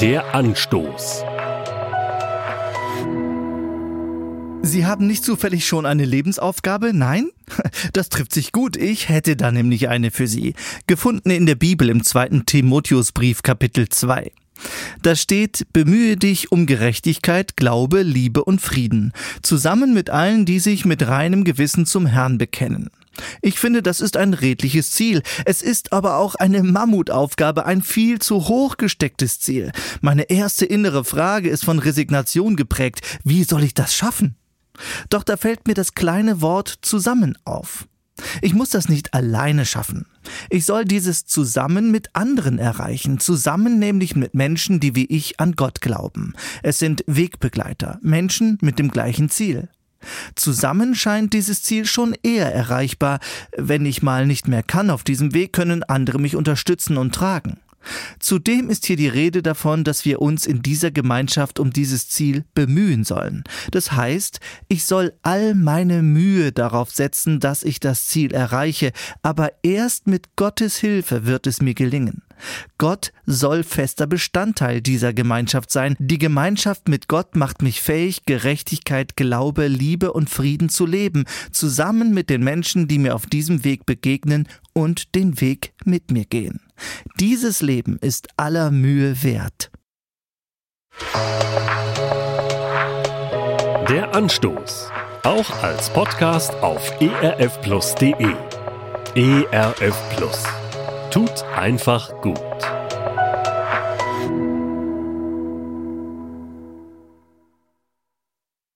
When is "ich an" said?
45.06-45.52